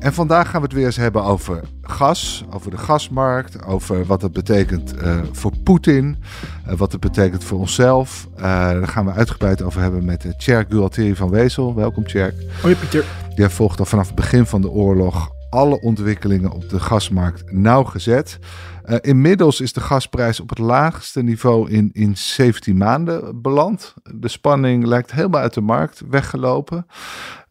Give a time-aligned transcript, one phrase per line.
[0.00, 4.22] En vandaag gaan we het weer eens hebben over gas, over de gasmarkt, over wat
[4.22, 6.16] het betekent uh, voor Poetin,
[6.68, 8.28] uh, wat het betekent voor onszelf.
[8.36, 11.74] Uh, daar gaan we uitgebreid over hebben met uh, Tjerk Gualtieri van Wezel.
[11.74, 12.34] Welkom Tjerk.
[12.62, 13.04] Hoi Pieter.
[13.34, 18.38] Die volgt al vanaf het begin van de oorlog alle ontwikkelingen op de gasmarkt nauwgezet.
[18.90, 23.94] Uh, inmiddels is de gasprijs op het laagste niveau in, in 17 maanden beland.
[24.14, 26.86] De spanning lijkt helemaal uit de markt weggelopen.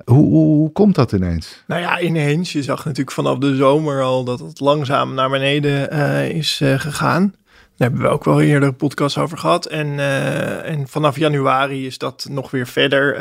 [0.05, 1.63] Hoe, hoe, komt dat ineens?
[1.67, 2.52] Nou ja, ineens.
[2.52, 6.79] Je zag natuurlijk vanaf de zomer al dat het langzaam naar beneden uh, is uh,
[6.79, 7.34] gegaan.
[7.77, 9.65] Daar hebben we ook wel eerder podcast over gehad.
[9.65, 9.99] En,
[10.63, 13.15] en vanaf januari is dat nog weer verder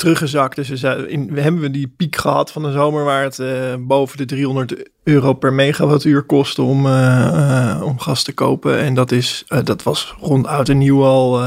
[0.00, 0.56] teruggezakt.
[0.56, 3.74] Dus we, in, we hebben we die piek gehad van de zomer waar het uh,
[3.78, 8.78] boven de 300 euro per megawattuur kostte om, uh, uh, om gas te kopen.
[8.78, 11.42] En dat, is, dat was rond oud en nieuw al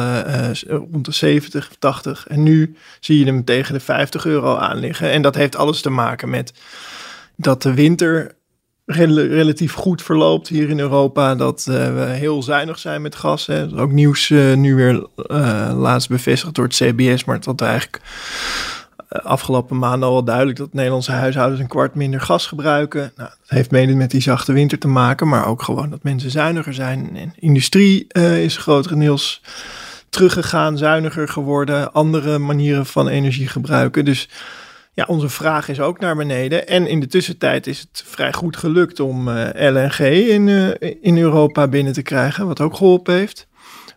[0.67, 2.27] rond de 70, 80.
[2.27, 5.11] En nu zie je hem tegen de 50 euro aan liggen.
[5.11, 6.53] En dat heeft alles te maken met
[7.35, 8.35] dat de winter
[8.85, 11.35] rel relatief goed verloopt hier in Europa.
[11.35, 13.45] Dat uh, we heel zuinig zijn met gas.
[13.45, 13.79] Hè.
[13.79, 17.23] Ook nieuws uh, nu weer uh, laatst bevestigd door het CBS.
[17.23, 18.01] Maar dat eigenlijk
[19.07, 23.11] afgelopen maanden al wel duidelijk dat Nederlandse huishoudens een kwart minder gas gebruiken.
[23.15, 25.27] Nou, dat heeft mede met die zachte winter te maken.
[25.27, 27.33] Maar ook gewoon dat mensen zuiniger zijn.
[27.35, 28.07] Industrie
[28.43, 29.41] is grotendeels
[30.09, 31.93] teruggegaan, zuiniger geworden.
[31.93, 34.05] Andere manieren van energie gebruiken.
[34.05, 34.29] Dus
[34.93, 36.67] ja, onze vraag is ook naar beneden.
[36.67, 41.17] En in de tussentijd is het vrij goed gelukt om uh, LNG in, uh, in
[41.17, 43.47] Europa binnen te krijgen, wat ook geholpen heeft.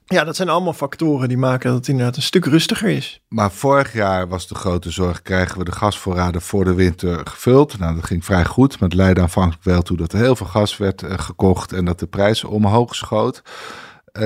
[0.04, 3.22] Ja, dat zijn allemaal factoren die maken dat het inderdaad een stuk rustiger is.
[3.28, 7.78] Maar vorig jaar was de grote zorg, krijgen we de gasvoorraden voor de winter gevuld?
[7.78, 10.46] Nou, dat ging vrij goed, maar het leidde aanvankelijk wel toe dat er heel veel
[10.46, 13.42] gas werd uh, gekocht en dat de prijs omhoog schoot.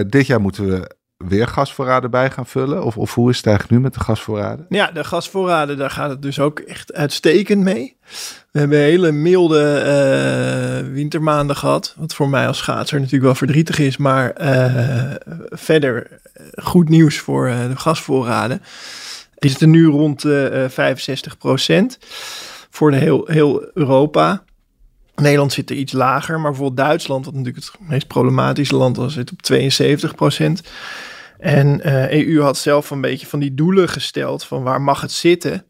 [0.06, 0.98] dit jaar moeten we
[1.28, 2.84] weer gasvoorraden bij gaan vullen?
[2.84, 4.66] Of, of hoe is het eigenlijk nu met de gasvoorraden?
[4.68, 7.96] Ja, de gasvoorraden, daar gaat het dus ook echt uitstekend mee.
[8.50, 9.82] We hebben hele milde
[10.84, 11.94] uh, wintermaanden gehad.
[11.98, 13.96] Wat voor mij als schaatser natuurlijk wel verdrietig is.
[13.96, 15.14] Maar uh,
[15.48, 16.20] verder
[16.62, 18.62] goed nieuws voor uh, de gasvoorraden.
[19.34, 20.20] Die zitten nu rond
[20.68, 21.98] 65 procent
[22.70, 24.42] voor de heel, heel Europa.
[25.20, 29.12] Nederland zit er iets lager, maar bijvoorbeeld Duitsland, wat natuurlijk het meest problematische land was,
[29.12, 30.62] zit op 72 procent.
[31.38, 35.12] En uh, EU had zelf een beetje van die doelen gesteld van waar mag het
[35.12, 35.64] zitten?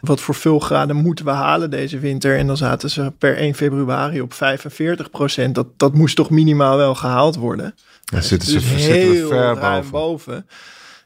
[0.00, 2.38] Wat voor vulgraden moeten we halen deze winter?
[2.38, 5.54] En dan zaten ze per 1 februari op 45 procent.
[5.54, 7.74] Dat, dat moest toch minimaal wel gehaald worden.
[8.04, 9.90] Ja, zitten ze dus heel ver boven.
[9.90, 10.46] boven.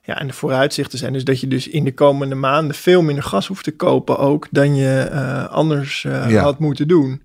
[0.02, 3.24] Ja, en de vooruitzichten zijn dus dat je dus in de komende maanden veel minder
[3.24, 6.42] gas hoeft te kopen ook dan je uh, anders uh, ja.
[6.42, 7.22] had moeten doen.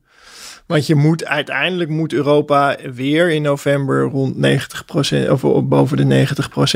[0.65, 4.35] Want je moet uiteindelijk moet Europa weer in november rond
[5.27, 6.27] 90% of boven de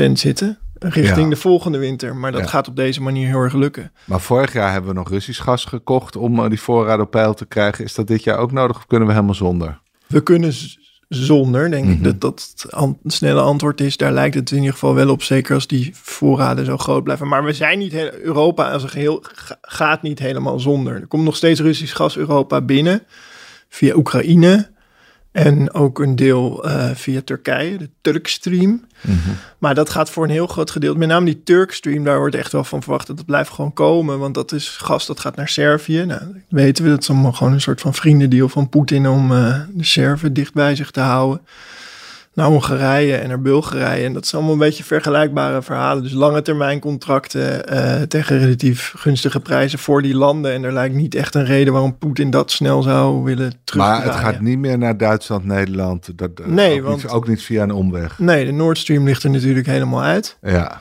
[0.08, 0.58] 90% zitten.
[0.78, 1.28] Richting ja.
[1.28, 2.16] de volgende winter.
[2.16, 2.46] Maar dat ja.
[2.46, 3.92] gaat op deze manier heel erg lukken.
[4.04, 7.46] Maar vorig jaar hebben we nog Russisch gas gekocht om die voorraad op peil te
[7.46, 7.84] krijgen.
[7.84, 9.78] Is dat dit jaar ook nodig of kunnen we helemaal zonder?
[10.06, 10.52] We kunnen
[11.08, 11.98] zonder, denk mm -hmm.
[11.98, 12.66] ik dat dat
[13.02, 13.96] het snelle antwoord is.
[13.96, 17.28] Daar lijkt het in ieder geval wel op, zeker als die voorraden zo groot blijven.
[17.28, 19.22] Maar we zijn niet, Europa als een geheel
[19.62, 20.94] gaat niet helemaal zonder.
[20.94, 23.02] Er komt nog steeds Russisch gas Europa binnen
[23.70, 24.68] via Oekraïne.
[25.32, 28.70] En ook een deel uh, via Turkije, de Turkstream.
[28.70, 29.36] Mm -hmm.
[29.58, 30.98] Maar dat gaat voor een heel groot gedeelte.
[30.98, 34.18] Met name die Turkstream, daar wordt echt wel van verwacht dat het blijft gewoon komen.
[34.18, 36.04] Want dat is gas dat gaat naar Servië.
[36.04, 39.60] Nou, weten we, dat is allemaal gewoon een soort van vriendendeal van Poetin om uh,
[39.72, 41.40] de Serven dicht bij zich te houden
[42.34, 44.04] naar Hongarije en naar Bulgarije.
[44.04, 46.02] En dat zijn allemaal een beetje vergelijkbare verhalen.
[46.02, 50.52] Dus lange termijn contracten uh, tegen relatief gunstige prijzen voor die landen.
[50.52, 53.86] En er lijkt niet echt een reden waarom Poetin dat snel zou willen terug.
[53.86, 56.18] Maar het gaat niet meer naar Duitsland, Nederland.
[56.18, 58.18] Dat, nee, ook, want, niet, ook niet via een omweg.
[58.18, 60.38] Nee, de Nord Stream ligt er natuurlijk helemaal uit.
[60.42, 60.80] Ja.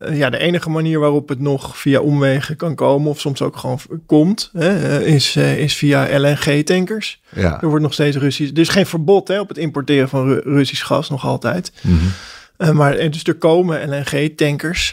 [0.00, 3.56] Uh, ja, de enige manier waarop het nog via omwegen kan komen, of soms ook
[3.56, 7.20] gewoon komt, hè, is, uh, is via LNG-tankers.
[7.34, 7.60] Ja.
[7.60, 8.52] Er wordt nog steeds Russisch.
[8.52, 11.72] Er is geen verbod hè, op het importeren van Ru Russisch gas, nog altijd.
[11.80, 12.12] Mm -hmm.
[12.68, 14.90] uh, maar dus er komen LNG-tankers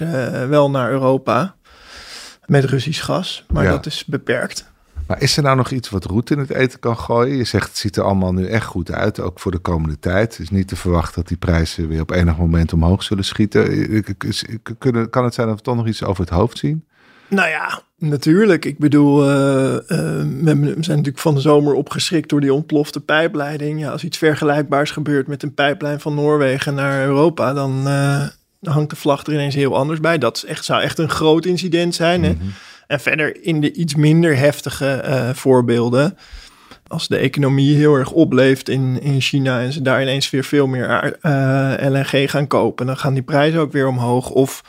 [0.49, 1.55] wel naar Europa
[2.45, 3.71] met Russisch gas, maar ja.
[3.71, 4.71] dat is beperkt.
[5.07, 7.37] Maar is er nou nog iets wat roet in het eten kan gooien?
[7.37, 10.31] Je zegt het ziet er allemaal nu echt goed uit, ook voor de komende tijd.
[10.31, 14.03] Het is niet te verwachten dat die prijzen weer op enig moment omhoog zullen schieten.
[15.09, 16.85] Kan het zijn dat we toch nog iets over het hoofd zien?
[17.29, 18.65] Nou ja, natuurlijk.
[18.65, 23.79] Ik bedoel, uh, uh, we zijn natuurlijk van de zomer opgeschrikt door die ontplofte pijpleiding.
[23.79, 28.27] Ja, als iets vergelijkbaars gebeurt met een pijplijn van Noorwegen naar Europa, dan uh,
[28.61, 30.17] hangt de vlag er ineens heel anders bij.
[30.17, 32.23] Dat is echt, zou echt een groot incident zijn.
[32.23, 32.31] Hè?
[32.31, 32.53] Mm -hmm.
[32.87, 36.17] En verder in de iets minder heftige eh, voorbeelden.
[36.87, 40.67] Als de economie heel erg opleeft in, in China en ze daar ineens weer veel
[40.67, 44.29] meer uh, LNG gaan kopen, dan gaan die prijzen ook weer omhoog.
[44.29, 44.63] Of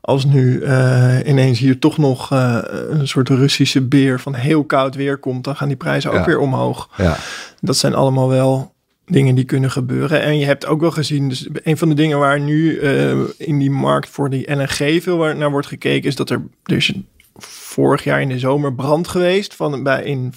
[0.00, 2.58] als nu uh, ineens hier toch nog uh,
[2.88, 6.38] een soort Russische beer van heel koud weer komt, dan gaan die prijzen ook weer
[6.38, 6.88] omhoog.
[6.96, 7.16] Ja.
[7.60, 8.72] Dat zijn allemaal wel
[9.06, 10.22] dingen die kunnen gebeuren.
[10.22, 13.58] En je hebt ook wel gezien, dus een van de dingen waar nu uh, in
[13.58, 16.92] die markt voor die LNG veel naar wordt gekeken, is dat er, er is
[17.38, 20.32] vorig jaar in de zomer brand geweest van, bij, in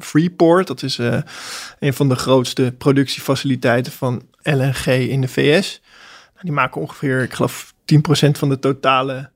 [0.00, 0.66] Freeport.
[0.66, 0.98] Dat is
[1.78, 5.82] een van de grootste productiefaciliteiten van LNG in de VS.
[6.40, 9.30] Die maken ongeveer, ik geloof, 10% van de totale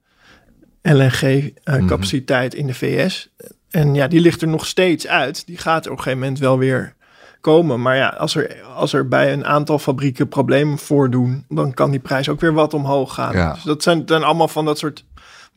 [0.82, 3.30] LNG-capaciteit in de VS.
[3.70, 5.46] En ja, die ligt er nog steeds uit.
[5.46, 6.96] Die gaat op een gegeven moment wel weer
[7.40, 7.82] komen.
[7.82, 12.00] Maar ja, als er, als er bij een aantal fabrieken problemen voordoen, dan kan die
[12.00, 13.34] prijs ook weer wat omhoog gaan.
[13.34, 13.52] Ja.
[13.52, 15.04] Dus dat zijn dan allemaal van dat soort.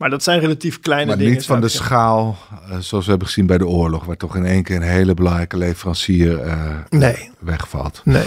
[0.02, 1.32] Maar dat zijn relatief kleine maar dingen.
[1.32, 2.36] niet van de schaal,
[2.70, 5.14] uh, zoals we hebben gezien bij de oorlog, waar toch in één keer een hele
[5.14, 7.30] belangrijke leverancier uh, nee.
[7.38, 8.00] wegvalt.
[8.04, 8.24] Nee.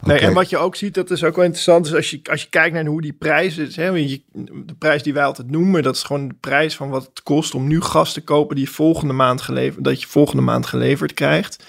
[0.00, 2.42] Nee, en wat je ook ziet, dat is ook wel interessant, is als je, als
[2.42, 5.96] je kijkt naar hoe die prijs is, hè, de prijs die wij altijd noemen, dat
[5.96, 8.70] is gewoon de prijs van wat het kost om nu gas te kopen die je
[8.70, 11.64] volgende maand geleverd, dat je volgende maand geleverd krijgt.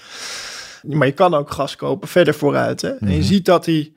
[0.82, 2.82] Maar je kan ook gas kopen verder vooruit.
[2.82, 2.90] Hè?
[2.90, 3.08] Mm -hmm.
[3.08, 3.96] En je ziet dat die,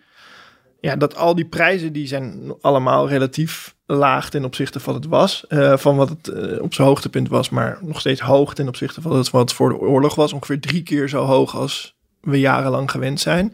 [0.79, 5.45] ja, dat al die prijzen die zijn allemaal relatief laag ten opzichte van het was,
[5.49, 9.01] uh, van wat het uh, op zijn hoogtepunt was, maar nog steeds hoog ten opzichte
[9.01, 12.91] van wat het voor de oorlog was, ongeveer drie keer zo hoog als we jarenlang
[12.91, 13.53] gewend zijn.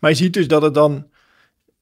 [0.00, 1.06] Maar je ziet dus dat het dan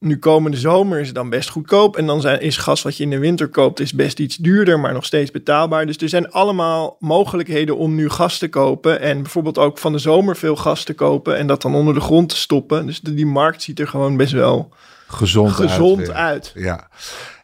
[0.03, 1.97] nu komende zomer is het dan best goedkoop.
[1.97, 4.81] En dan zijn, is gas wat je in de winter koopt is best iets duurder,
[4.81, 5.87] maar nog steeds betaalbaar.
[5.87, 9.00] Dus er zijn allemaal mogelijkheden om nu gas te kopen.
[9.00, 12.00] En bijvoorbeeld ook van de zomer veel gas te kopen en dat dan onder de
[12.00, 12.87] grond te stoppen.
[12.87, 14.73] Dus de, die markt ziet er gewoon best wel
[15.06, 16.12] gezond, gezond uit.
[16.12, 16.53] uit.
[16.55, 16.89] Ja.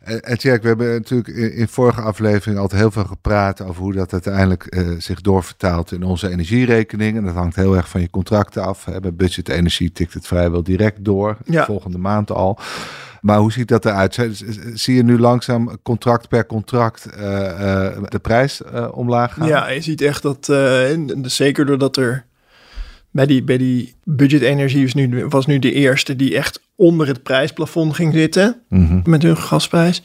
[0.09, 4.13] En, we hebben natuurlijk in, in, vorige aflevering altijd heel veel gepraat over hoe dat
[4.13, 7.17] uiteindelijk uh, zich doorvertaalt in onze energierekening.
[7.17, 8.85] En dat hangt heel erg van je contracten af.
[8.85, 9.01] Hè.
[9.01, 11.65] Bij budget energie tikt het vrijwel direct door, ja.
[11.65, 12.59] volgende maand al.
[13.21, 14.19] Maar hoe ziet dat eruit?
[14.75, 19.47] Zie je nu langzaam contract per contract uh, uh, de prijs omlaag gaan?
[19.47, 20.53] Ja, je ziet echt dat,
[21.23, 22.27] zeker doordat er
[23.19, 27.23] bij die, bij die budgetenergie was nu, was nu de eerste die echt onder het
[27.23, 29.03] prijsplafond ging zitten mm -hmm.
[29.05, 30.03] met hun gasprijs.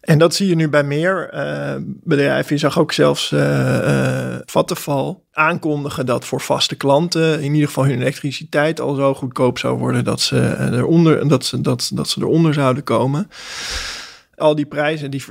[0.00, 2.54] En dat zie je nu bij meer uh, bedrijven.
[2.54, 7.84] Je zag ook zelfs uh, uh, Vattenfall aankondigen dat voor vaste klanten in ieder geval
[7.84, 12.20] hun elektriciteit al zo goedkoop zou worden dat ze, eronder, dat ze, dat, dat ze
[12.20, 13.28] eronder zouden komen.
[14.36, 15.24] Al die prijzen die,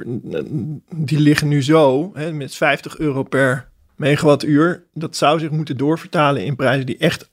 [0.96, 3.72] die liggen nu zo hè, met 50 euro per
[4.04, 4.84] megawattuur.
[4.94, 7.30] Dat zou zich moeten doorvertalen in prijzen die echt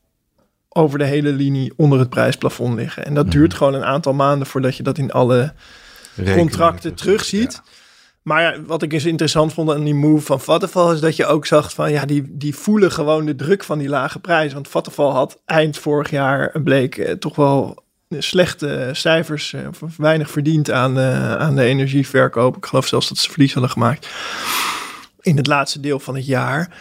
[0.69, 3.05] over de hele linie onder het prijsplafond liggen.
[3.05, 3.35] En dat Mhm.
[3.35, 5.53] duurt gewoon een aantal maanden voordat je dat in alle
[6.37, 7.53] contracten terugziet.
[7.53, 7.63] Ja.
[8.23, 11.47] Maar wat ik eens interessant vond aan die move van Vattenfall is dat je ook
[11.47, 14.53] zag van ja, die, die voelen gewoon de druk van die lage prijs.
[14.53, 17.83] Want Vattenfall had eind vorig jaar bleek eh, toch wel
[18.19, 19.61] slechte cijfers eh,
[19.97, 22.57] weinig verdiend aan, eh, aan de energieverkoop.
[22.57, 24.09] Ik geloof zelfs dat ze verlies hadden gemaakt
[25.21, 26.77] in het laatste deel van het jaar.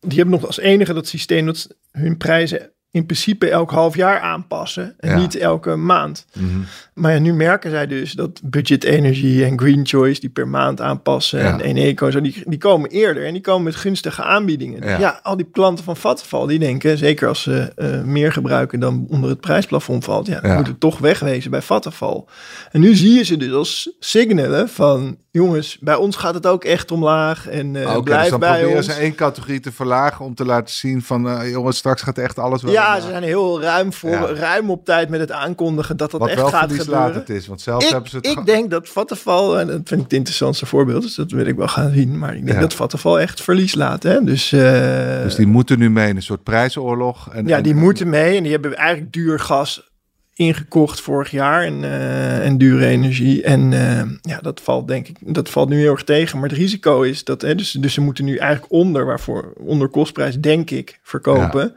[0.00, 4.20] Die hebben nog als enige dat systeem dat hun prijzen in principe elk half jaar
[4.20, 5.16] aanpassen en Ja.
[5.16, 6.26] niet elke maand.
[6.34, 6.46] Mhm.
[6.94, 10.80] Maar ja, nu merken zij dus dat budget energy en green choice die per maand
[10.80, 11.52] aanpassen Ja.
[11.52, 14.98] en Eneco zo die, die komen eerder en die komen met gunstige aanbiedingen.
[15.00, 15.20] Ja.
[15.22, 19.30] Al die klanten van Vattenfall die denken, zeker als ze eh, meer gebruiken dan onder
[19.30, 20.56] het prijsplafond valt, ja, dan Ja.
[20.56, 22.24] moet het toch wegwezen bij Vattenfall.
[22.70, 26.64] En nu zie je ze dus als signalen van jongens, bij ons gaat het ook
[26.64, 28.86] echt omlaag en eh Oké, dus blijf dan bij proberen ons.
[28.86, 32.38] ze één categorie te verlagen om te laten zien van eh, jongens, straks gaat echt
[32.38, 32.72] alles wel.
[32.72, 33.02] Ja, omlaag.
[33.02, 34.26] ze zijn heel ruim, voor, Ja.
[34.34, 37.26] ruim op tijd met het aankondigen dat dat Wat echt wel gaat gebeuren.
[37.26, 40.12] is, want zelfs hebben ze het ik denk dat Vattenfall, en dat vind ik het
[40.12, 42.60] interessantste voorbeeld, dus dat wil ik wel gaan zien, maar ik denk Ja.
[42.62, 44.02] dat Vattenfall echt verlies laat.
[44.02, 44.24] Hè?
[44.24, 47.28] Dus, eh, Dus die moeten nu mee in een soort prijsoorlog.
[47.32, 49.90] En, ja, en- die moeten mee en die hebben eigenlijk duur gas
[50.34, 53.42] ingekocht vorig jaar en, eh, en dure energie.
[53.42, 56.38] En eh, ja, dat valt denk ik, dat valt nu heel erg tegen.
[56.38, 59.88] Maar het risico is dat, hè, dus, dus ze moeten nu eigenlijk onder, waarvoor onder
[59.88, 61.74] kostprijs denk ik, verkopen.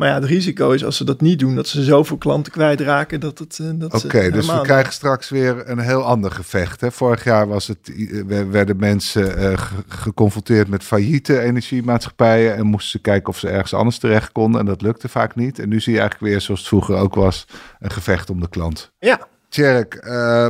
[0.00, 3.20] Maar ja, het risico is als ze dat niet doen, dat ze zoveel klanten kwijtraken
[3.20, 3.58] dat het.
[3.58, 3.66] eh,
[4.04, 6.80] Oké, dus we krijgen straks weer een heel ander gevecht.
[6.80, 6.90] Hè?
[6.92, 7.92] Vorig jaar was het,
[8.26, 13.48] we- werden mensen eh, ge- geconfronteerd met failliete energiemaatschappijen en moesten ze kijken of ze
[13.48, 14.60] ergens anders terecht konden.
[14.60, 15.58] En dat lukte vaak niet.
[15.58, 17.44] En nu zie je eigenlijk weer, zoals het vroeger ook was,
[17.78, 18.90] een gevecht om de klant.
[18.98, 20.46] Ja, Tjerk, eh,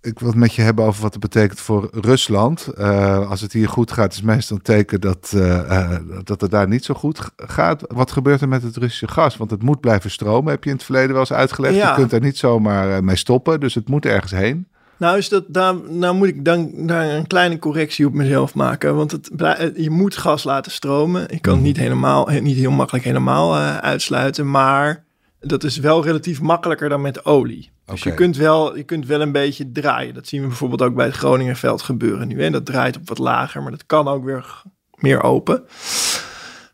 [0.00, 2.66] ik wil het met je hebben over wat het betekent voor Rusland.
[2.66, 6.68] Eh, als het hier goed gaat, is meestal een teken dat, eh, dat het daar
[6.68, 7.82] niet zo goed gaat.
[7.88, 9.36] Wat gebeurt er met het Russische gas?
[9.36, 11.74] Want het moet blijven stromen, heb je in het verleden wel eens uitgelegd.
[11.74, 11.88] Ja.
[11.88, 14.68] Je kunt er niet zomaar mee stoppen, dus het moet ergens heen.
[14.96, 18.96] Nou, is dat, daar, nou moet ik dan daar een kleine correctie op mezelf maken.
[18.96, 19.30] Want het,
[19.74, 21.22] je moet gas laten stromen.
[21.28, 21.62] Ik kan het Mhm.
[21.62, 24.50] niet, helemaal, niet heel makkelijk helemaal uitsluiten.
[24.50, 25.04] Maar
[25.40, 27.70] dat is wel relatief makkelijker dan met olie.
[27.84, 30.14] Dus je, kunt wel, je kunt wel een beetje draaien.
[30.14, 32.42] Dat zien we bijvoorbeeld ook bij het Groningenveld gebeuren nu.
[32.42, 32.50] Hè?
[32.50, 34.62] Dat draait op wat lager, maar dat kan ook weer
[34.94, 35.64] meer open.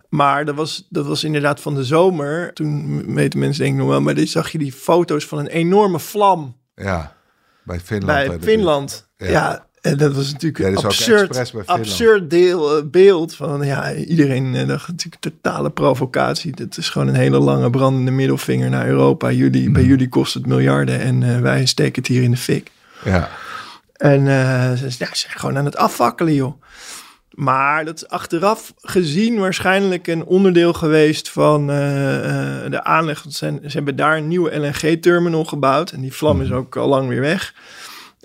[0.08, 2.52] Maar dat was, dat was inderdaad van de zomer.
[2.52, 5.46] Toen weten mensen denk ik nog wel, maar dit zag je die foto's van een
[5.46, 7.16] enorme vlam Ja,
[7.64, 8.28] bij Finland.
[8.28, 9.08] bij Finland.
[9.16, 9.26] Ja.
[9.28, 9.66] Ja.
[9.82, 10.92] En dat was natuurlijk Ja, een dat
[11.36, 16.56] is ook absurd, deel, eh, beeld van ja, iedereen eh, dacht natuurlijk totale provocatie.
[16.56, 19.30] Dat is gewoon een hele lange brandende middelvinger naar Europa.
[19.30, 19.70] Jullie.
[19.70, 22.70] Bij jullie kost het miljarden en eh, wij steken het hier in de fik.
[23.04, 23.28] Ja,
[23.96, 24.26] En
[24.78, 26.62] ze, ja, ze zijn gewoon aan het afvakkelen, joh.
[27.30, 33.22] Maar dat is achteraf gezien waarschijnlijk een onderdeel geweest van de aanleg.
[33.22, 35.90] Want Ze, ze hebben daar een nieuwe LNG-terminal gebouwd.
[35.90, 37.54] En die vlam is ook al lang weer weg.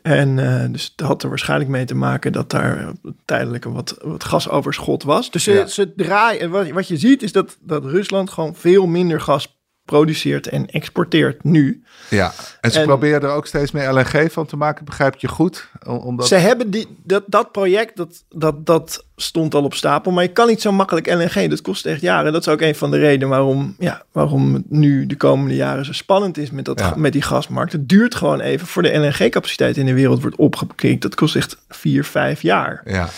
[0.07, 2.91] En eh, dus het had er waarschijnlijk mee te maken dat daar
[3.25, 5.31] tijdelijk een wat, wat gasoverschot was.
[5.31, 5.65] Dus ze, Ja.
[5.65, 6.41] ze draaien.
[6.41, 9.56] en Wat, wat je ziet is dat, dat Rusland gewoon veel minder gas
[9.87, 11.83] produceert en exporteert nu.
[12.09, 12.33] ja.
[12.61, 15.69] En ze En- proberen er ook steeds meer LNG van te maken, begrijp je goed?
[15.85, 16.27] Om- Omdat...
[16.27, 20.11] Ze hebben die, dat, dat project, dat, dat, dat stond al op stapel.
[20.11, 21.49] Maar je kan niet zo makkelijk LNG.
[21.49, 22.31] Dat kost echt jaren.
[22.33, 25.85] Dat is ook een van de redenen waarom, ja, waarom het nu de komende jaren
[25.85, 26.93] zo spannend is met, dat, Ja.
[26.95, 27.71] met die gasmarkt.
[27.71, 31.01] Het duurt gewoon even voor de LNG-capaciteit in de wereld wordt opgekrikt.
[31.01, 32.81] Dat kost echt vier, vijf jaar.
[32.85, 33.09] Ja,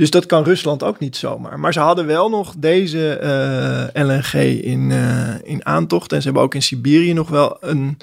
[0.00, 1.60] Dus dat kan Rusland ook niet zomaar.
[1.60, 6.12] Maar ze hadden wel nog deze eh, LNG in, eh, in aantocht.
[6.12, 7.96] En ze hebben ook in Siberië nog wel een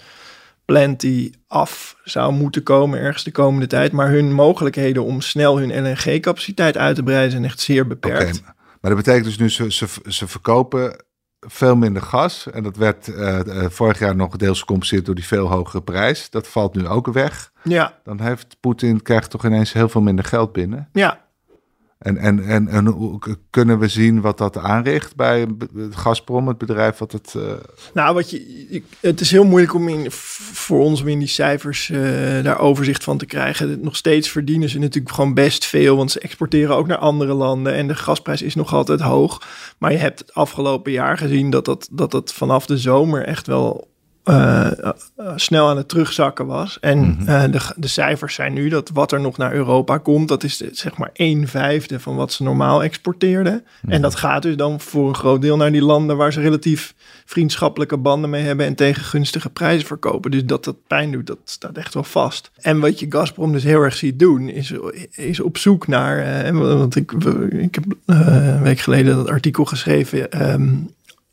[0.65, 3.91] plant die af zou moeten komen ergens de komende tijd.
[3.91, 8.41] Maar hun mogelijkheden om snel hun LNG-capaciteit uit te breiden zijn echt zeer beperkt.
[8.81, 11.05] Maar dat betekent dus nu, ze, ze, ze verkopen
[11.39, 12.49] veel minder gas.
[12.51, 13.39] En dat werd eh,
[13.69, 16.29] vorig jaar nog deels gecompenseerd door die veel hogere prijs.
[16.29, 17.51] Dat valt nu ook weg.
[17.63, 20.89] Ja, Dan heeft Poetin krijgt toch ineens heel veel minder geld binnen.
[20.93, 21.25] ja.
[21.97, 25.47] En, en, en, en kunnen we zien wat dat aanricht bij
[25.89, 27.33] Gazprom, het bedrijf wat het...
[27.35, 27.41] eh,
[27.93, 31.27] Nou, wat je, je- het is heel moeilijk om in, voor ons om in die
[31.27, 31.99] cijfers eh,
[32.43, 33.79] daar overzicht van te krijgen.
[33.81, 37.73] Nog steeds verdienen ze natuurlijk gewoon best veel, want ze exporteren ook naar andere landen
[37.73, 39.41] en de gasprijs is nog altijd hoog.
[39.77, 43.47] Maar je hebt het afgelopen jaar gezien dat dat, dat, dat vanaf de zomer echt
[43.47, 43.87] wel
[44.27, 44.91] eh,
[45.35, 46.77] snel aan het terugzakken was.
[46.79, 50.43] En eh, de, de cijfers zijn nu dat wat er nog naar Europa komt, dat
[50.43, 53.63] is zeg maar een vijfde van wat ze normaal exporteerden.
[53.87, 56.93] En dat gaat dus dan voor een groot deel naar die landen waar ze relatief
[57.25, 60.31] vriendschappelijke banden mee hebben en tegen gunstige prijzen verkopen.
[60.31, 62.51] Dus dat dat pijn doet, dat staat echt wel vast.
[62.61, 64.73] En wat je Gazprom dus heel erg ziet doen, is,
[65.11, 66.17] is op zoek naar.
[66.43, 67.11] eh, want ik,
[67.49, 70.31] ik heb een week geleden dat artikel geschreven.
[70.31, 70.75] ehm,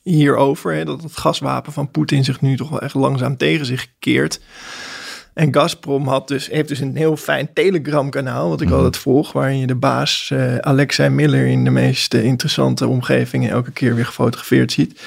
[0.04, 0.74] hierover.
[0.74, 4.40] Hè, dat het gaswapen van Poetin zich nu toch wel echt langzaam tegen zich keert.
[5.34, 9.58] En Gazprom had dus, heeft dus een heel fijn Telegram-kanaal, wat ik altijd volg, waarin
[9.58, 14.72] je de baas eh, Alexei Miller in de meest interessante omgevingen elke keer weer gefotografeerd
[14.72, 15.00] ziet.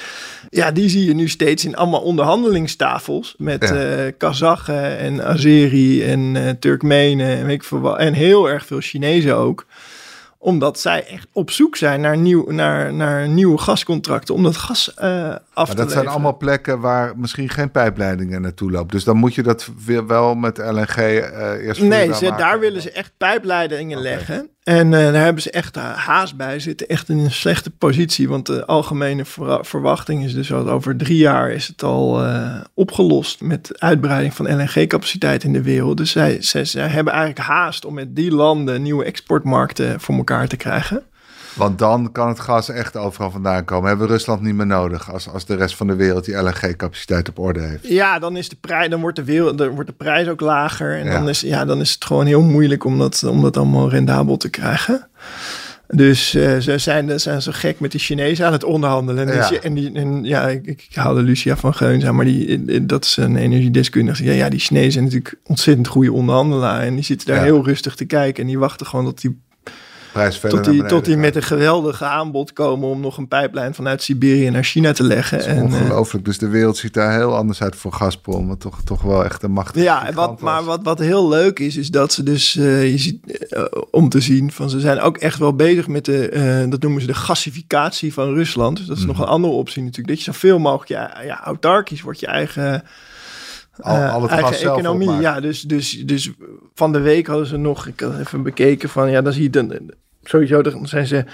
[0.50, 3.74] Ja, die zie je nu steeds in allemaal onderhandelingstafels met Ja.
[3.74, 7.98] eh Kazachen en Azeri en eh, Turkmenen en weet ik veel.
[7.98, 9.66] En heel erg veel Chinezen ook
[10.38, 14.34] omdat zij echt op zoek zijn naar, nieuw, naar, naar nieuwe gascontracten.
[14.34, 18.42] Om dat gas eh, af maar te dat zijn allemaal plekken waar misschien geen pijpleidingen
[18.42, 18.90] naartoe lopen.
[18.90, 22.82] Dus dan moet je dat weer wel met LNG eh eerst Nee, ze, daar willen
[22.82, 24.50] ze echt pijpleidingen leggen.
[24.68, 26.58] En eh, daar hebben ze echt eh, haast bij.
[26.60, 28.28] Zitten echt in een slechte positie.
[28.28, 32.60] Want de algemene verwa- verwachting is dus dat over drie jaar is het al eh,
[32.74, 35.96] opgelost met uitbreiding van LNG-capaciteit in de wereld.
[35.96, 40.56] Dus zij, zij hebben eigenlijk haast om met die landen nieuwe exportmarkten voor elkaar te
[40.56, 41.02] krijgen.
[41.58, 43.88] Want dan kan het gas echt overal vandaan komen.
[43.88, 47.28] Hebben we Rusland niet meer nodig als, als de rest van de wereld die LNG-capaciteit
[47.28, 47.88] op orde heeft.
[47.88, 50.98] Ja, dan, is de prijs, dan wordt, de wereld, dan wordt de prijs ook lager.
[50.98, 51.12] En Ja.
[51.12, 54.36] dan, is, ja, dan is het gewoon heel moeilijk om dat, om dat allemaal rendabel
[54.36, 55.08] te krijgen.
[55.90, 59.28] Dus eh, ze zijn, zijn zo gek met die Chinezen aan het onderhandelen.
[59.28, 59.48] En, Ja.
[59.48, 63.04] die, en, die, en ja, ik, ik haalde Lucia van Geuns aan, maar die, dat
[63.04, 64.24] is een energiedeskundige.
[64.24, 66.80] Ja, ja, die Chinezen zijn natuurlijk ontzettend goede onderhandelaar.
[66.80, 67.42] En die zitten daar Ja.
[67.42, 68.42] heel rustig te kijken.
[68.42, 69.40] En die wachten gewoon tot die
[70.12, 73.74] Prijs verder tot die, tot die met een geweldige aanbod komen om nog een pijplijn
[73.74, 75.44] vanuit Siberië naar China te leggen.
[75.46, 76.24] En, eh, ongelooflijk.
[76.24, 78.48] Dus de wereld ziet daar heel anders uit voor Gazprom.
[78.48, 81.76] Wat toch, toch wel echt een machtige Ja, wat, maar wat, wat heel leuk is,
[81.76, 85.16] is dat ze dus, eh, je ziet, eh, om te zien, van ze zijn ook
[85.16, 88.76] echt wel bezig met de, dat noemen ze de gassificatie van Rusland.
[88.76, 89.12] Dus dat is Mhm.
[89.12, 90.08] nog een andere optie natuurlijk.
[90.08, 92.82] Dat je zoveel mogelijk, ja, ja autarkisch wordt je eigen,
[93.80, 95.08] Al, eh, al het eigen zelf economie.
[95.08, 95.22] opmaken.
[95.34, 96.30] Ja, dus, dus, dus
[96.74, 99.50] van de week hadden ze nog, ik had even bekeken van, ja, dan zie je
[99.50, 99.72] dan,
[100.22, 101.24] sowieso, dan zijn ze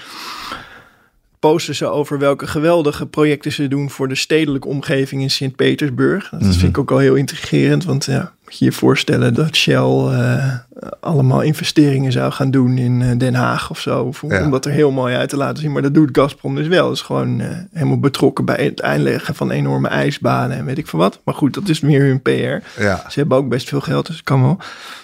[1.39, 6.29] posten ze over welke geweldige projecten ze doen voor de stedelijke omgeving in Sint-Petersburg.
[6.29, 6.51] Dat Mhm.
[6.53, 10.55] vind ik ook al heel intrigerend, want ja, je je voorstellen dat Shell uh,
[11.01, 14.13] allemaal investeringen zou gaan doen in uh, Den Haag of zo.
[14.29, 14.45] Ja.
[14.45, 15.73] Om dat er heel mooi uit te laten zien.
[15.73, 16.87] Maar dat doet Gazprom dus wel.
[16.87, 20.87] Dat is gewoon uh, helemaal betrokken bij het aanleggen van enorme ijsbanen en weet ik
[20.87, 21.21] veel wat.
[21.25, 22.81] Maar goed, dat is meer hun PR.
[22.83, 23.05] Ja.
[23.09, 24.59] Ze hebben ook best veel geld, dus dat kan wel.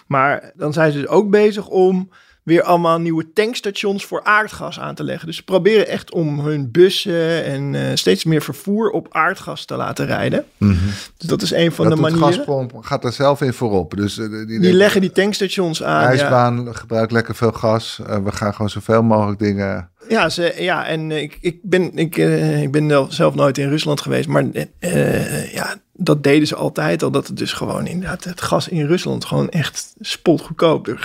[0.06, 2.08] Maar dan zijn ze dus ook bezig om
[2.50, 5.26] weer allemaal nieuwe tankstations voor aardgas aan te leggen.
[5.26, 9.76] Dus ze proberen echt om hun bussen en uh, steeds meer vervoer op aardgas te
[9.76, 10.44] laten rijden.
[10.56, 10.88] Mm -hmm.
[11.16, 12.26] Dus dat is een van dat de manieren.
[12.26, 13.96] Gazprom gaat er zelf in voorop.
[13.96, 16.04] Dus, uh, die, die leggen die tankstations aan.
[16.04, 16.72] IJsbaan ja.
[16.72, 18.00] gebruikt lekker veel gas.
[18.00, 19.90] Uh, we gaan gewoon zoveel mogelijk dingen.
[20.08, 22.16] Ja, ze, ja en ik, ik ben, ik,
[22.62, 24.44] ik ben zelf nooit in Rusland geweest, maar
[25.52, 27.10] ja, dat deden ze altijd al.
[27.10, 30.88] Dat het dus gewoon inderdaad het gas in Rusland gewoon echt spotgoedkoop.
[30.88, 30.98] Er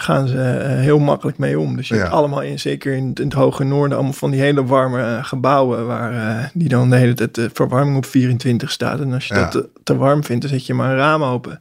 [0.00, 1.76] gaan, ze uh, heel makkelijk mee om.
[1.76, 2.00] Dus je ja.
[2.00, 5.24] hebt allemaal in, zeker in, in, het hoge noorden, allemaal van die hele warme uh,
[5.24, 9.00] gebouwen waar uh, die dan de hele tijd de verwarming op 24 staat.
[9.00, 9.40] En als je ja.
[9.40, 11.60] dat te, te, warm vindt, dan zet je maar een raam open.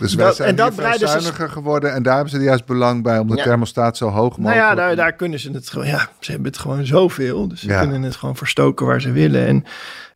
[0.00, 1.52] Dus wij zijn en dat veel zuiniger ze...
[1.52, 3.42] geworden en daar hebben ze juist belang bij om de ja.
[3.42, 4.44] thermostaat zo hoog mogelijk...
[4.44, 5.86] Nou ja, daar, daar kunnen ze het gewoon...
[5.86, 7.48] Ja, ze hebben het gewoon zoveel.
[7.48, 9.46] Dus ze kunnen het gewoon verstoken waar ze willen.
[9.46, 9.64] En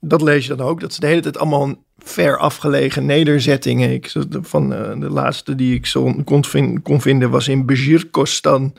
[0.01, 3.93] dat lees je dan ook, dat ze de hele tijd allemaal ver afgelegen nederzettingen.
[3.93, 6.45] Ik, van uh, de laatste die ik zo kon,
[6.83, 8.73] kon vinden was in Bezirkostan.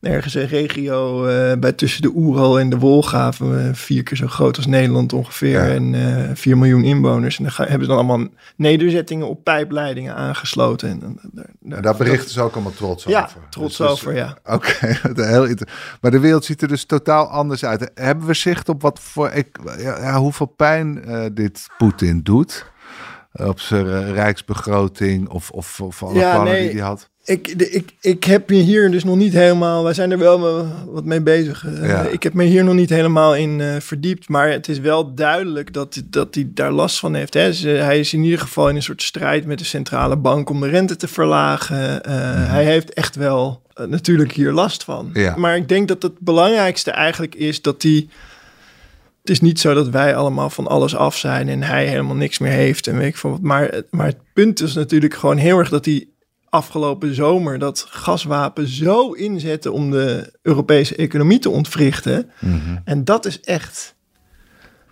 [0.00, 3.32] Ergens een regio uh, bij tussen de Oeral en de Wolga.
[3.42, 5.66] Uh, vier keer zo groot als Nederland ongeveer.
[5.66, 5.68] Ja.
[5.68, 7.38] En uh, 4 miljoen inwoners.
[7.38, 10.88] En gaan, hebben ze dan allemaal nederzettingen op pijpleidingen aangesloten.
[10.88, 13.40] En, daar, daar, daar berichten ze ook allemaal trots ja, over.
[13.50, 14.36] trots dus, over, ja.
[14.44, 15.56] Oké, okay.
[16.00, 17.90] maar de wereld ziet er dus totaal anders uit.
[17.94, 21.02] Hebben we zicht op wat voor, ik, ja, hoeveel pijn
[21.34, 22.66] dit Poetin doet?
[23.32, 26.68] Op zijn rijksbegroting of, of, of alle ja, plannen nee.
[26.68, 27.09] die hij had?
[27.24, 29.84] Ik, ik, ik heb me hier dus nog niet helemaal.
[29.84, 31.66] Wij zijn er wel wat mee bezig.
[31.82, 32.02] Ja.
[32.02, 34.28] Ik heb me hier nog niet helemaal in uh, verdiept.
[34.28, 37.34] Maar het is wel duidelijk dat, dat hij daar last van heeft.
[37.34, 37.46] Hè.
[37.46, 40.50] Dus, uh, hij is in ieder geval in een soort strijd met de centrale bank
[40.50, 41.90] om de rente te verlagen.
[41.90, 42.44] Mm -hmm.
[42.44, 45.10] Hij heeft echt wel natuurlijk hier last van.
[45.12, 45.36] Ja.
[45.36, 48.08] Maar ik denk dat het belangrijkste eigenlijk is dat hij.
[49.20, 52.38] Het is niet zo dat wij allemaal van alles af zijn en hij helemaal niks
[52.38, 53.40] meer heeft en weet ik wat.
[53.40, 56.06] Maar, maar het punt is natuurlijk gewoon heel erg dat hij
[56.50, 62.30] afgelopen zomer dat gaswapen zo inzetten om de Europese economie te ontwrichten.
[62.38, 62.80] Mm -hmm.
[62.84, 63.94] En dat is echt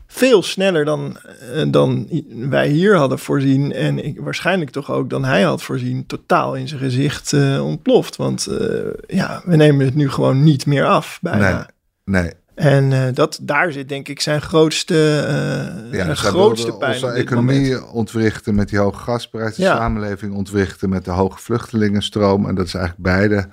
[0.07, 1.17] veel sneller dan,
[1.55, 2.09] uh, dan
[2.51, 3.73] wij hier hadden voorzien.
[3.73, 6.07] En ik, waarschijnlijk toch ook dan hij had voorzien.
[6.07, 8.17] Totaal in zijn gezicht uh, ontploft.
[8.17, 11.19] Want uh, ja, we nemen het nu gewoon niet meer af.
[11.23, 11.71] Bijna.
[12.05, 12.33] Nee, nee.
[12.59, 16.93] En uh, dat, daar zit denk ik zijn grootste, uh, ja, zijn grootste pijn.
[16.93, 17.91] Onze economie moment.
[17.91, 22.49] ontwrichten met die hoge gasprijs, de samenleving ontwrichten met de hoge vluchtelingenstroom.
[22.49, 23.49] En dat is eigenlijk beide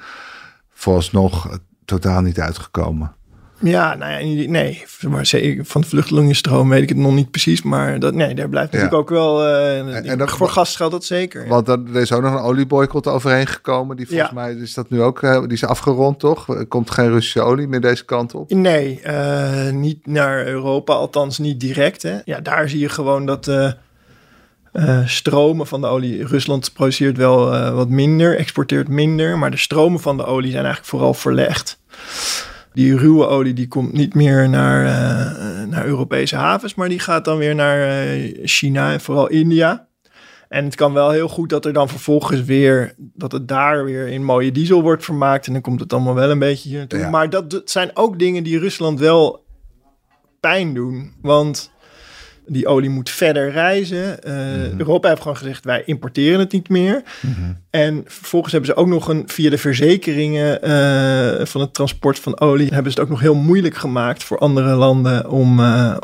[0.69, 3.15] vooralsnog eh, totaal niet uitgekomen.
[3.59, 7.61] Ja, nou ja, nee, maar zeker van de vluchtelingenstroom weet ik het nog niet precies.
[7.61, 8.99] Maar dat, nee, daar blijft natuurlijk Ja.
[8.99, 9.45] ook wel...
[9.45, 11.47] eh, En- en dat- voor gas geldt dat zeker.
[11.47, 13.97] Want er is ook nog een olieboycott overheen gekomen.
[13.97, 14.35] Die volgens Ja.
[14.35, 16.49] mij is dat nu ook, eh, die is afgerond toch?
[16.49, 18.51] Er komt geen Russische olie meer deze kant op.
[18.51, 22.01] Nee, eh, niet naar Europa, althans niet direct.
[22.01, 22.17] Hè.
[22.25, 23.71] Ja, daar zie je gewoon dat eh,
[25.05, 26.25] stromen van de olie...
[26.27, 29.37] Rusland produceert wel wat minder, exporteert minder...
[29.37, 31.79] maar de stromen van de olie zijn eigenlijk vooral verlegd.
[32.75, 36.75] Die ruwe olie die komt niet meer naar, eh, naar Europese havens...
[36.75, 39.87] maar die gaat dan weer naar eh, China en vooral India...
[40.49, 44.07] En het kan wel heel goed dat er dan vervolgens weer, dat het daar weer
[44.07, 45.47] in mooie diesel wordt vermaakt.
[45.47, 46.99] En dan komt het allemaal wel een beetje hier naartoe.
[46.99, 47.09] Ja.
[47.09, 49.45] Maar dat, dat zijn ook dingen die Rusland wel
[50.39, 51.13] pijn doen.
[51.21, 51.71] Want
[52.47, 54.23] die olie moet verder reizen.
[54.23, 54.77] Eh, Mhm.
[54.79, 57.01] Europa heeft gewoon gezegd, wij importeren het niet meer.
[57.69, 62.39] En vervolgens hebben ze ook nog een, via de verzekeringen eh, van het transport van
[62.39, 65.95] olie, hebben ze het ook nog heel moeilijk gemaakt voor andere landen om eh,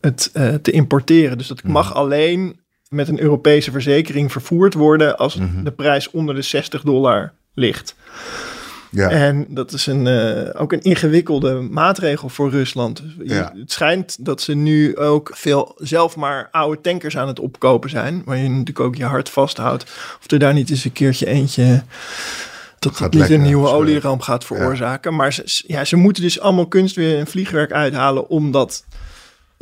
[0.00, 0.30] het
[0.62, 1.38] te importeren.
[1.38, 5.64] Dus dat mag alleen met een Europese verzekering vervoerd worden als Mhm.
[5.64, 7.94] de prijs onder de 60 dollar ligt.
[8.90, 13.02] Ja, En dat is een, eh, ook een ingewikkelde maatregel voor Rusland.
[13.24, 13.52] Ja.
[13.58, 18.22] Het schijnt dat ze nu ook veel zelf maar oude tankers aan het opkopen zijn.
[18.24, 19.82] Waar je natuurlijk ook je hart vasthoudt.
[20.20, 21.82] Of er daar niet eens een keertje eentje...
[22.78, 25.14] Dat Gaat het niet een nieuwe olieramp gaat veroorzaken.
[25.14, 28.84] Maar ze, ja, ze moeten dus allemaal kunst weer een vliegwerk uithalen om, dat,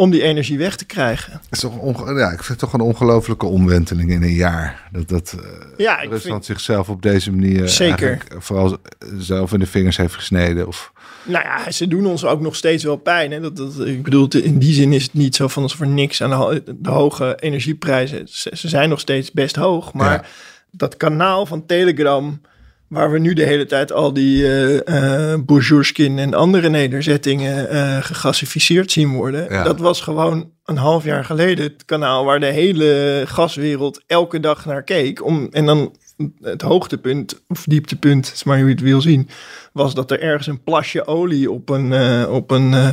[0.00, 1.32] om die energie weg te krijgen.
[1.32, 4.88] Het is toch onge- ja, ik vind het toch een ongelofelijke omwenteling in een jaar.
[4.92, 5.44] Dat, dat eh,
[5.76, 8.18] Ja, Rusland vind, zichzelf op deze manier Zeker.
[8.38, 8.76] vooral
[9.18, 10.66] zelf in de vingers heeft gesneden.
[10.66, 10.92] Of,
[11.24, 13.30] nou ja, ze doen ons ook nog steeds wel pijn.
[13.32, 13.40] Hè?
[13.40, 16.22] Dat, dat, ik bedoel, in die zin is het niet zo van alsof er niks
[16.22, 18.28] aan de, ho- de hoge energieprijzen.
[18.28, 19.92] Ze, ze zijn nog steeds best hoog.
[19.92, 20.24] Maar Ja.
[20.70, 22.40] dat kanaal van Telegram
[22.88, 29.14] waar we nu de hele tijd al die uh, en andere nederzettingen uh, gegasificeerd zien
[29.14, 29.64] worden.
[29.64, 34.64] Dat was gewoon een half jaar geleden het kanaal waar de hele gaswereld elke dag
[34.64, 35.24] naar keek.
[35.24, 35.96] Om, en dan
[36.42, 39.28] het hoogtepunt, of dieptepunt, is maar hoe je het wil zien,
[39.72, 42.88] was dat er ergens een plasje olie op een, uh, op een uh,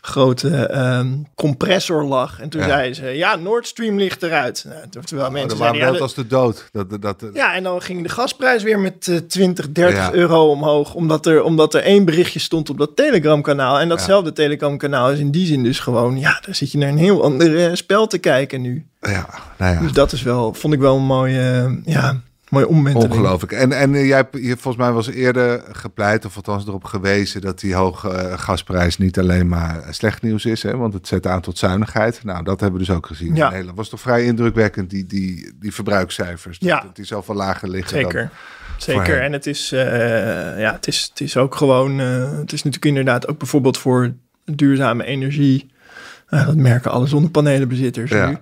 [0.00, 2.40] grote uh, compressor lag.
[2.40, 2.66] En toen ja.
[2.66, 4.64] zeiden ze, ja, Nord Stream ligt eruit.
[4.68, 6.68] Nou, terwijl oh, mensen dat zeiden, ja, als de dood.
[6.72, 11.26] Dat, dat, ja, en dan ging de gasprijs weer met 20, 30 euro omhoog, omdat
[11.26, 13.80] er, omdat er één berichtje stond op dat Telegram-kanaal.
[13.80, 16.98] En datzelfde Telegram-kanaal is in die zin dus gewoon, ja, daar zit je naar een
[16.98, 18.86] heel ander spel te kijken nu.
[19.00, 19.28] Ja,
[19.58, 19.80] nou ja.
[19.80, 23.12] Dus dat is wel, vond ik wel een mooie, ja Mooi omwenteling.
[23.12, 23.52] Ongelooflijk.
[23.52, 27.60] En, en uh, jij je, volgens mij was eerder gepleit, of althans erop gewezen, dat
[27.60, 31.40] die hoge uh, gasprijs niet alleen maar slecht nieuws is, hè, want het zet aan
[31.40, 32.24] tot zuinigheid.
[32.24, 33.34] Nou, dat hebben we dus ook gezien.
[33.34, 33.50] Ja.
[33.50, 36.56] Dat was toch vrij indrukwekkend, die, die, die verbruikscijfers.
[36.60, 36.80] Ja.
[36.80, 37.98] Dat, die zoveel lager liggen.
[37.98, 38.30] Zeker.
[38.76, 39.20] Zeker.
[39.20, 39.80] En het is, uh,
[40.58, 44.12] ja, het, is, het is ook gewoon, het is natuurlijk inderdaad ook bijvoorbeeld voor
[44.44, 45.70] duurzame energie.
[46.28, 48.28] dat merken alle zonnepanelenbezitters ja.
[48.28, 48.36] nu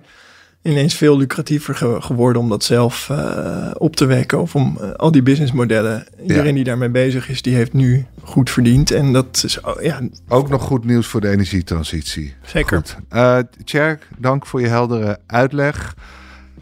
[0.67, 4.41] ineens veel lucratiever geworden om dat zelf uh, op te wekken.
[4.41, 6.05] Of om uh, al die businessmodellen.
[6.21, 8.91] Iedereen die daarmee bezig is, die heeft nu goed verdiend.
[8.91, 9.99] En dat is oh, ja.
[10.27, 12.33] ook nog goed nieuws voor de energietransitie.
[12.45, 12.83] Zeker.
[13.13, 15.95] Uh, Tjerk, dank voor je heldere uitleg.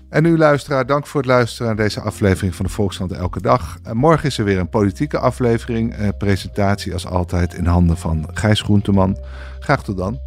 [0.09, 3.77] En u luisteraar, dank voor het luisteren naar deze aflevering van de Volkskrant Elke Dag.
[3.93, 5.95] morgen is er weer een politieke aflevering.
[6.17, 9.17] presentatie als altijd in handen van Gijs Groenteman.
[9.59, 10.19] Graag tot dan.